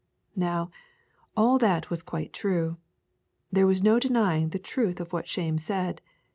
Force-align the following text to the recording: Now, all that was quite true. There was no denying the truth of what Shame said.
Now, 0.35 0.71
all 1.37 1.59
that 1.59 1.91
was 1.91 2.01
quite 2.01 2.33
true. 2.33 2.77
There 3.51 3.67
was 3.67 3.83
no 3.83 3.99
denying 3.99 4.49
the 4.49 4.57
truth 4.57 4.99
of 4.99 5.13
what 5.13 5.27
Shame 5.27 5.59
said. 5.59 6.01